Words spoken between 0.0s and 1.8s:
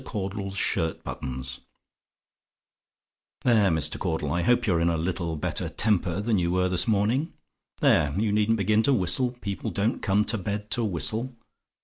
CAUDLE'S SHIRT BUTTONS